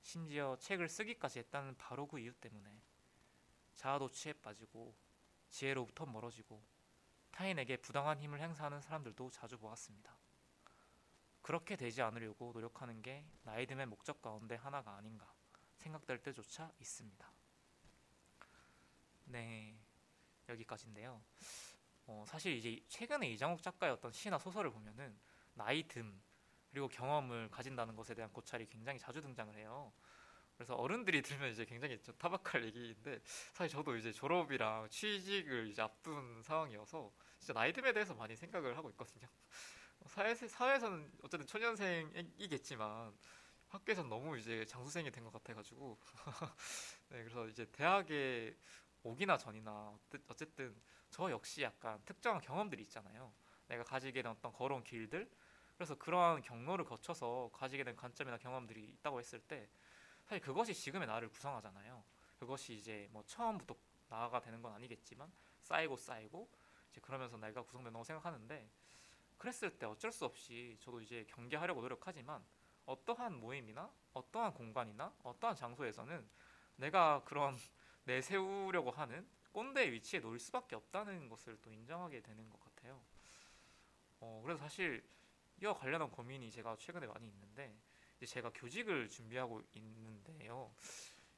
[0.02, 2.82] 심지어 책을 쓰기까지 했다는 바로 그 이유 때문에
[3.74, 4.94] 자아도취에 빠지고
[5.50, 6.62] 지혜로부터 멀어지고
[7.32, 10.16] 타인에게 부당한 힘을 행사하는 사람들도 자주 보았습니다.
[11.46, 15.32] 그렇게 되지 않으려고 노력하는 게 나이 듦의 목적 가운데 하나가 아닌가
[15.76, 17.32] 생각될 때조차 있습니다.
[19.26, 19.78] 네,
[20.48, 21.22] 여기까지인데요.
[22.08, 25.16] 어, 사실 이제 최근에 이장욱 작가의 어떤 시나 소설을 보면은
[25.54, 26.18] 나이 듦
[26.72, 29.92] 그리고 경험을 가진다는 것에 대한 고찰이 굉장히 자주 등장을 해요.
[30.56, 33.20] 그래서 어른들이 들으면 이제 굉장히 좀 타박할 얘기인데
[33.52, 38.90] 사실 저도 이제 졸업이랑 취직을 이제 앞둔 상황이어서 진짜 나이 듦에 대해서 많이 생각을 하고
[38.90, 39.28] 있거든요.
[40.08, 43.16] 사회 사회에서는 어쨌든 초년생이겠지만
[43.68, 45.98] 학교에서는 너무 이제 장수생이 된 것 같아가지고
[47.10, 48.56] 네 그래서 이제 대학에
[49.02, 50.76] 오기나 전이나 어쨌- 어쨌든
[51.10, 53.32] 저 역시 약간 특정한 경험들이 있잖아요.
[53.68, 55.30] 내가 가지게 된 어떤 걸어온 길들
[55.76, 59.68] 그래서 그러한 경로를 거쳐서 가지게 된 관점이나 경험들이 있다고 했을 때
[60.24, 62.04] 사실 그것이 지금의 나를 구성하잖아요.
[62.38, 63.76] 그것이 이제 뭐 처음부터
[64.08, 65.30] 나가 되는 건 아니겠지만
[65.62, 66.48] 쌓이고 쌓이고
[66.90, 68.68] 이제 그러면서 내가 구성된다고 생각하는데
[69.38, 72.44] 그랬을 때 어쩔 수 없이 저도 이제 경계하려고 노력하지만
[72.86, 76.28] 어떠한 모임이나 어떠한 공간이나 어떠한 장소에서는
[76.76, 77.56] 내가 그런
[78.04, 83.02] 내세우려고 하는 꼰대의 위치에 놓일 수밖에 없다는 것을 또 인정하게 되는 것 같아요.
[84.20, 85.02] 어, 그래서 사실
[85.62, 87.74] 이와 관련한 고민이 제가 최근에 많이 있는데
[88.16, 90.74] 이제 제가 교직을 준비하고 있는데요.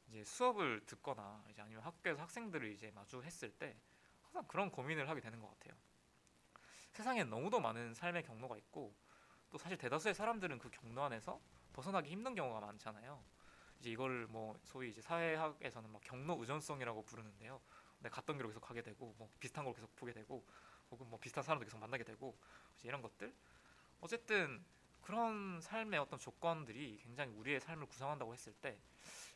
[0.09, 3.77] 이제 수업을 듣거나 이제 아니면 학교에서 학생들을 이제 마주했을 때
[4.23, 5.77] 항상 그런 고민을 하게 되는 것 같아요.
[6.99, 8.93] 세상엔 너무도 많은 삶의 경로가 있고
[9.51, 11.41] 또 사실 대다수의 사람들은 그 경로 안에서
[11.73, 13.23] 벗어나기 힘든 경우가 많잖아요.
[13.79, 17.61] 이제 이걸 뭐 소위 이제 사회학에서는 막 경로 의존성이라고 부르는데요.
[18.01, 20.45] 내가 갔던 길로 계속 가게 되고 뭐 비슷한 걸 계속 보게 되고
[20.91, 22.37] 혹은 뭐 비슷한 사람도 계속 만나게 되고
[22.75, 23.33] 이제 이런 것들
[24.01, 24.65] 어쨌든
[25.01, 28.77] 그런 삶의 어떤 조건들이 굉장히 우리의 삶을 구성한다고 했을 때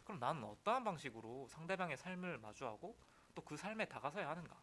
[0.03, 2.98] 그럼 나는 어떠한 방식으로 상대방의 삶을 마주하고
[3.37, 4.61] 또 그 삶에 다가서야 하는가?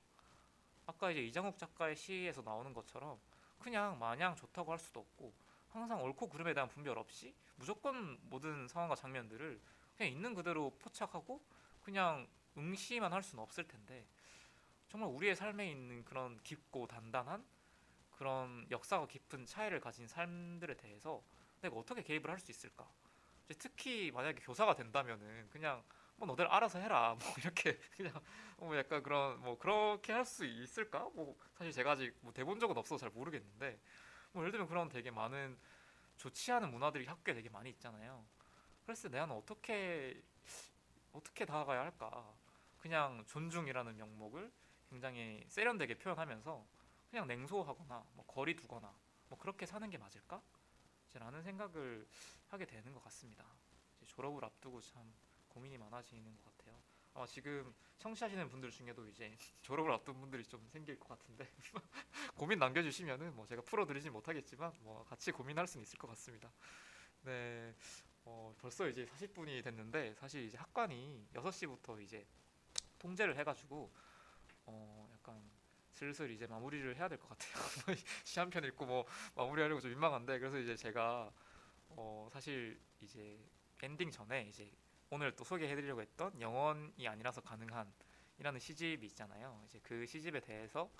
[0.89, 3.19] 아까 이제 이장욱 작가의 시에서 나오는 것처럼
[3.59, 5.31] 그냥 마냥 좋다고 할 수도 없고
[5.69, 9.61] 항상 옳고 그름에 대한 분별 없이 무조건 모든 상황과 장면들을
[9.95, 11.43] 그냥 있는 그대로 포착하고
[11.83, 14.07] 그냥 응시만 할 수는 없을 텐데
[14.87, 17.45] 정말 우리의 삶에 있는 그런 깊고 단단한
[18.11, 21.21] 그런 역사가 깊은 차이를 가진 삶들에 대해서
[21.61, 22.89] 내가 어떻게 개입을 할 수 있을까?
[23.59, 25.83] 특히 만약에 교사가 된다면은 그냥
[26.19, 28.13] 뭐 너들 알아서 해라 뭐 이렇게 그냥
[28.57, 31.09] 뭐 약간 그런 뭐 그렇게 할 수 있을까?
[31.15, 33.79] 뭐 사실 제가 아직 뭐 대본 적은 없어서 잘 모르겠는데
[34.33, 35.57] 뭐 예를 들면 그런 되게 많은
[36.17, 38.25] 좋지 않은 문화들이 학교에 되게 많이 있잖아요.
[38.85, 40.21] 그래서 내가 어떻게
[41.13, 42.33] 어떻게 다가가야 할까?
[42.79, 44.51] 그냥 존중이라는 명목을
[44.89, 46.65] 굉장히 세련되게 표현하면서
[47.09, 48.93] 그냥 냉소하거나 뭐 거리 두거나
[49.29, 50.41] 뭐 그렇게 사는 게 맞을까?
[51.15, 52.07] 라는 생각을
[52.49, 53.45] 하게 되는 것 같습니다.
[53.97, 55.13] 이제 졸업을 앞두고 참
[55.59, 56.81] 고민이 많아지는 것 같아요.
[57.13, 61.45] 아마 지금 청취하시는 분들 중에도 이제 졸업을 앞둔 분들이 좀 생길 것 같은데
[62.35, 66.49] 고민 남겨주시면은 뭐 제가 풀어드리진 못하겠지만 뭐 같이 고민할 수는 있을 것 같습니다.
[67.23, 67.75] 네,
[68.23, 72.25] 어, 벌써 이제 40분이 됐는데 사실 이제 학관이 6시부터 이제
[72.97, 73.91] 통제를 해가지고
[74.65, 75.41] 어, 약간
[75.91, 77.53] 슬슬 이제 마무리를 해야 될 것 같아요.
[78.23, 81.29] 시한편 읽고 뭐 마무리하려고 좀 민망한데 그래서 이제 제가
[81.89, 83.37] 어, 사실 이제
[83.81, 84.71] 엔딩 전에 이제
[85.11, 87.91] 오늘 또 소개해드리려고 했던 영원이 아니라서 가능한
[88.37, 89.61] 이라는 시집이 있잖아요.
[89.65, 90.91] 이제 그 시집에 대해서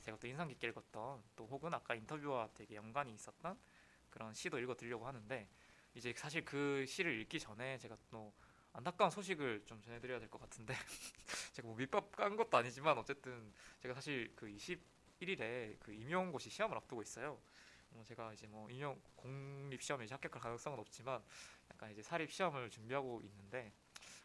[0.00, 3.58] 제가 또 인상 깊게 읽었던 또 혹은 아까 인터뷰와 되게 연관이 있었던
[4.10, 5.48] 그런 시도 읽어드리려고 하는데
[5.94, 8.32] 이제 사실 그 시를 읽기 전에 제가 또
[8.72, 10.74] 안타까운 소식을 좀 전해드려야 될 것 같은데
[11.52, 17.02] 제가 뭐 밑밥 깐 것도 아니지만 어쨌든 제가 사실 그 21일에 그 임용고시 시험을 앞두고
[17.02, 17.38] 있어요.
[17.94, 21.22] 어, 제가 이제 뭐 임용 공립 시험에 이제 합격할 가능성은 없지만
[21.70, 23.72] 약간 이제 사립 시험을 준비하고 있는데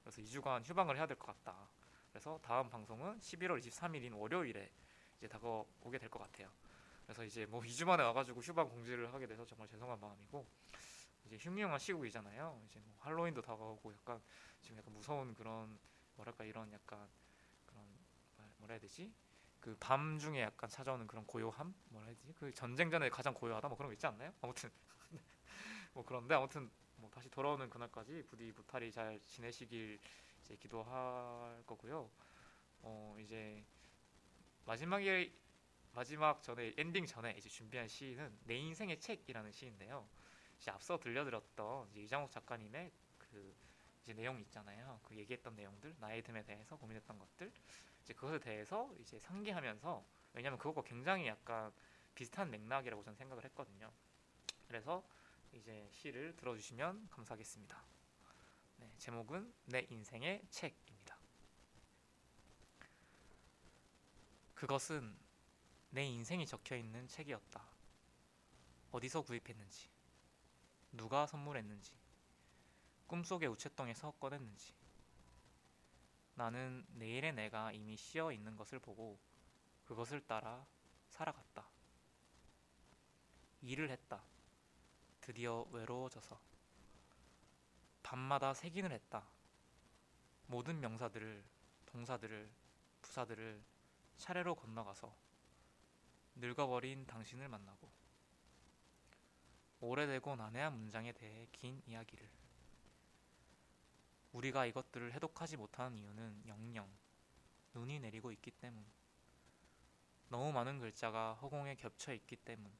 [0.03, 1.69] 그래서 2주간 휴방을 해야 될 것 같다.
[2.11, 4.71] 그래서 다음 방송은 11월 23일인 월요일에
[5.17, 6.49] 이제 다가오게 될 것 같아요.
[7.05, 10.45] 그래서 이제 뭐 2주 만에 와가지고 휴방 공지를 하게 돼서 정말 죄송한 마음이고
[11.25, 12.61] 이제 흉흉한 시국이잖아요.
[12.65, 14.21] 이제 뭐 할로윈도 다가오고 약간
[14.61, 15.77] 지금 약간 무서운 그런
[16.15, 17.07] 뭐랄까 이런 약간
[17.65, 17.85] 그런
[18.37, 19.13] 말- 뭐라 해야 되지?
[19.67, 22.33] 그 밤 중에 약간 찾아오는 그런 고요함 뭐라 해야 되지?
[22.39, 24.33] 그 전쟁 전에 가장 고요하다 뭐 그런 거 있지 않나요?
[24.39, 24.71] 아무튼
[25.93, 29.99] 뭐 그런데 아무튼 뭐 다시 돌아오는 그날까지 부디 무탈히 잘 지내시길
[30.41, 32.09] 이제 기도할 거고요.
[32.81, 33.65] 어 이제
[34.63, 35.33] 마지막에
[35.91, 40.07] 마지막 전에 엔딩 전에 이제 준비한 시는 내 인생의 책이라는 시인데요.
[40.57, 43.53] 이제 앞서 들려드렸던 이제 이장욱 작가님의 그
[44.03, 45.01] 이제 내용 있잖아요.
[45.03, 47.51] 그 얘기했던 내용들, 나의 듦에 대해서 고민했던 것들,
[48.07, 51.73] 이제 그것에 대해서 이제 상기하면서 왜냐하면 그것과 굉장히 약간
[52.15, 53.91] 비슷한 맥락이라고 저는 생각을 했거든요.
[54.65, 55.05] 그래서
[55.51, 57.83] 이제 시를 들어주시면 감사하겠습니다.
[58.77, 61.17] 네, 제목은 내 인생의 책입니다.
[64.55, 65.13] 그것은
[65.89, 67.61] 내 인생이 적혀 있는 책이었다.
[68.91, 69.89] 어디서 구입했는지,
[70.93, 71.91] 누가 선물했는지,
[73.07, 74.86] 꿈속의 우체통에서 꺼냈는지.
[76.37, 79.19] 나는 내일의 내가 이미 씌어 있는 것을 보고
[79.85, 80.67] 그것을 따라
[81.09, 81.67] 살아갔다.
[83.63, 84.21] 일을 했다.
[85.19, 86.39] 드디어 외로워져서.
[88.03, 89.27] 밤마다 새긴을 했다.
[90.45, 91.43] 모든 명사들을,
[91.87, 92.51] 동사들을,
[93.01, 93.63] 부사들을
[94.17, 95.13] 차례로 건너가서
[96.35, 97.91] 늙어버린 당신을 만나고
[99.79, 102.36] 오래되고 난해한 문장에 대해 긴 이야기를
[104.37, 106.87] 우리가 이것들을 해독하지 못하는 이유는 영영
[107.73, 108.85] 눈이 내리고 있기 때문
[110.29, 112.71] 너무 많은 글자가 허공에 겹쳐 있기 때문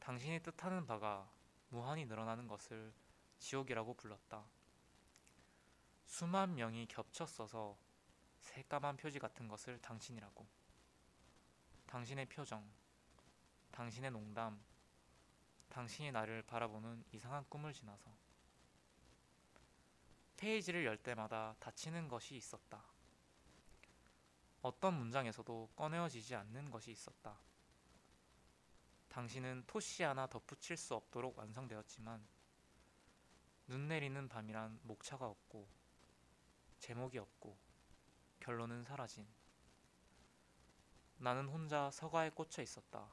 [0.00, 1.30] 당신이 뜻하는 바가
[1.68, 2.92] 무한히 늘어나는 것을
[3.38, 4.44] 지옥이라고 불렀다.
[6.06, 7.78] 수만 명이 겹쳐 써서
[8.40, 10.44] 새까만 표지 같은 것을 당신이라고.
[11.86, 12.68] 당신의 표정,
[13.70, 14.60] 당신의 농담,
[15.68, 18.21] 당신이 나를 바라보는 이상한 꿈을 지나서
[20.42, 22.82] 페이지를 열 때마다 닫히는 것이 있었다.
[24.60, 27.38] 어떤 문장에서도 꺼내어지지 않는 것이 있었다.
[29.08, 32.26] 당신은 토시 하나 덧붙일 수 없도록 완성되었지만
[33.68, 35.68] 눈 내리는 밤이란 목차가 없고
[36.80, 37.56] 제목이 없고
[38.40, 39.24] 결론은 사라진
[41.18, 43.08] 나는 혼자 서가에 꽂혀 있었다.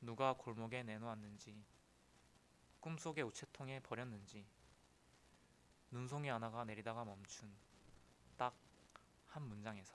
[0.00, 1.64] 누가 골목에 내놓았는지
[2.78, 4.46] 꿈속의 우체통에 버렸는지
[5.90, 7.50] 눈송이 하나가 내리다가 멈춘
[8.36, 8.66] 딱
[9.36, 9.94] 한 문장에서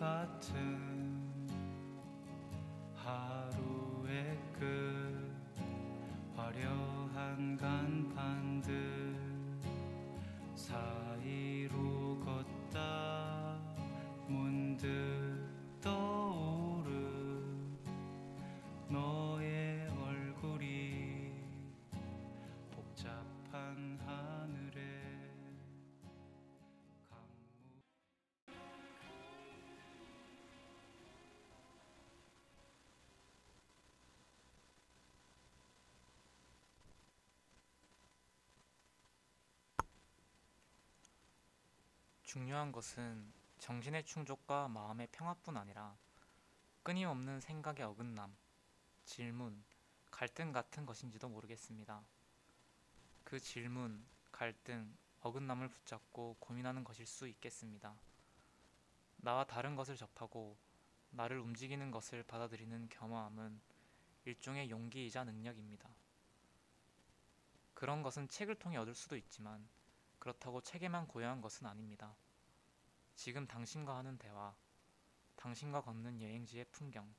[0.00, 1.46] 같은
[2.96, 5.30] 하루의 끝
[6.34, 8.41] 화려한 간판
[42.32, 45.94] 중요한 것은 정신의 충족과 마음의 평화뿐 아니라
[46.82, 48.34] 끊임없는 생각의 어긋남,
[49.04, 49.62] 질문,
[50.10, 52.02] 갈등 같은 것인지도 모르겠습니다.
[53.22, 57.94] 그 질문, 갈등, 어긋남을 붙잡고 고민하는 것일 수 있겠습니다.
[59.18, 60.56] 나와 다른 것을 접하고
[61.10, 63.60] 나를 움직이는 것을 받아들이는 겸허함은
[64.24, 65.86] 일종의 용기이자 능력입니다.
[67.74, 69.68] 그런 것은 책을 통해 얻을 수도 있지만
[70.18, 72.16] 그렇다고 책에만 고여한 것은 아닙니다.
[73.14, 74.54] 지금 당신과 하는 대화,
[75.36, 77.14] 당신과 걷는 여행지의 풍경,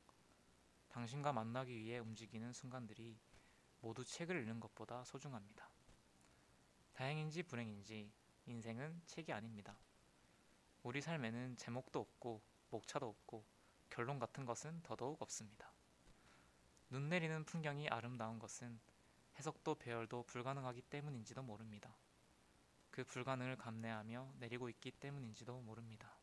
[0.90, 3.20] 당신과 만나기 위해 움직이는 순간들이
[3.82, 5.70] 모두 책을 읽는 것보다 소중합니다.
[6.94, 8.12] 다행인지 불행인지
[8.46, 9.78] 인생은 책이 아닙니다.
[10.84, 13.46] 우리 삶에는 제목도 없고 목차도 없고
[13.90, 15.72] 결론 같은 것은 더더욱 없습니다.
[16.90, 18.80] 눈 내리는 풍경이 아름다운 것은
[19.38, 21.96] 해석도 배열도 불가능하기 때문인지도 모릅니다.
[22.94, 26.16] 그 불가능을 감내하며 내리고 있기 때문인지도 모릅니다.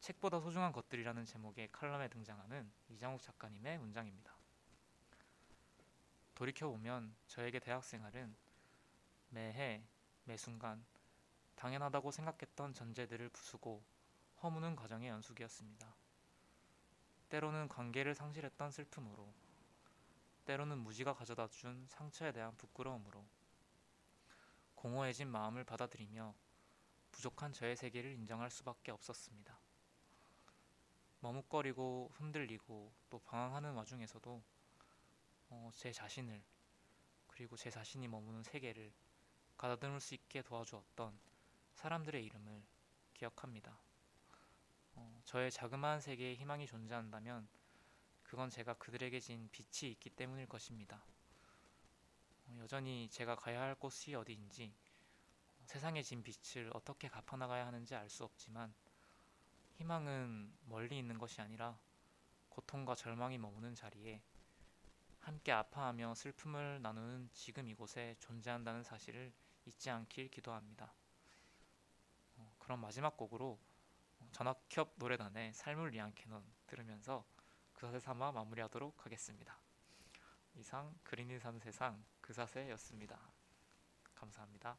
[0.00, 4.36] 책보다 소중한 것들이라는 제목의 칼럼에 등장하는 이장욱 작가님의 문장입니다.
[6.34, 8.36] 돌이켜보면 저에게 대학생활은
[9.30, 9.82] 매해,
[10.24, 10.84] 매순간
[11.54, 13.82] 당연하다고 생각했던 전제들을 부수고
[14.42, 15.94] 허무는 과정의 연속이었습니다.
[17.30, 19.32] 때로는 관계를 상실했던 슬픔으로,
[20.44, 23.24] 때로는 무지가 가져다 준 상처에 대한 부끄러움으로,
[24.86, 26.32] 공허해진 마음을 받아들이며
[27.10, 29.58] 부족한 저의 세계를 인정할 수밖에 없었습니다.
[31.18, 34.44] 머뭇거리고 흔들리고 또 방황하는 와중에서도
[35.48, 36.40] 어, 제 자신을
[37.26, 38.92] 그리고 제 자신이 머무는 세계를
[39.56, 41.18] 가다듬을 수 있게 도와주었던
[41.74, 42.62] 사람들의 이름을
[43.12, 43.76] 기억합니다.
[44.94, 47.48] 어, 저의 자그마한 세계에 희망이 존재한다면
[48.22, 51.04] 그건 제가 그들에게 진 빛이 있기 때문일 것입니다.
[52.46, 54.74] 어, 여전히 제가 가야 할 곳이 어디인지
[55.64, 58.74] 세상에 진 빛을 어떻게 갚아나가야 하는지 알 수 없지만
[59.74, 61.78] 희망은 멀리 있는 것이 아니라
[62.48, 64.22] 고통과 절망이 머무는 자리에
[65.20, 69.32] 함께 아파하며 슬픔을 나누는 지금 이곳에 존재한다는 사실을
[69.66, 70.94] 잊지 않길 기도합니다.
[72.36, 73.58] 어, 그럼 마지막 곡으로
[74.32, 77.26] 전학협 노래단의 삶을 위한 캐논 들으면서
[77.74, 79.58] 그사세 삼아 마무리하도록 하겠습니다.
[80.56, 83.18] 이상 그린이 사는 세상 그사세였습니다.
[84.14, 84.78] 감사합니다.